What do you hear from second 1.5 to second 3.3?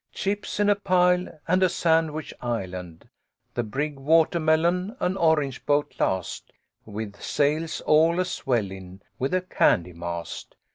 A Sandwich Island.